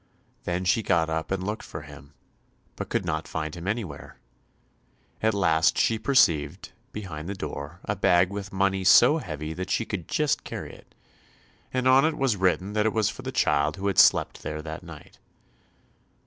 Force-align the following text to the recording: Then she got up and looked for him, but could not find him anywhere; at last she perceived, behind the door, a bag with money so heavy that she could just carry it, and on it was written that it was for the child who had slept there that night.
Then 0.45 0.65
she 0.65 0.81
got 0.81 1.11
up 1.11 1.29
and 1.29 1.43
looked 1.45 1.61
for 1.61 1.83
him, 1.83 2.15
but 2.75 2.89
could 2.89 3.05
not 3.05 3.27
find 3.27 3.53
him 3.55 3.67
anywhere; 3.67 4.17
at 5.21 5.35
last 5.35 5.77
she 5.77 5.99
perceived, 5.99 6.71
behind 6.91 7.29
the 7.29 7.35
door, 7.35 7.81
a 7.85 7.95
bag 7.95 8.31
with 8.31 8.51
money 8.51 8.83
so 8.83 9.19
heavy 9.19 9.53
that 9.53 9.69
she 9.69 9.85
could 9.85 10.07
just 10.07 10.43
carry 10.43 10.71
it, 10.73 10.95
and 11.71 11.87
on 11.87 12.03
it 12.03 12.17
was 12.17 12.35
written 12.35 12.73
that 12.73 12.87
it 12.87 12.93
was 12.93 13.09
for 13.11 13.21
the 13.21 13.31
child 13.31 13.77
who 13.77 13.85
had 13.85 13.99
slept 13.99 14.41
there 14.41 14.63
that 14.63 14.81
night. 14.81 15.19